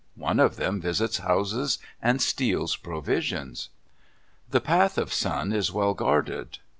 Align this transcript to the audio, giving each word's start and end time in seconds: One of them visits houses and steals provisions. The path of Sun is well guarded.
One 0.17 0.39
of 0.39 0.55
them 0.55 0.81
visits 0.81 1.19
houses 1.19 1.77
and 2.01 2.23
steals 2.23 2.75
provisions. 2.75 3.69
The 4.49 4.59
path 4.59 4.97
of 4.97 5.13
Sun 5.13 5.53
is 5.53 5.71
well 5.71 5.93
guarded. 5.93 6.57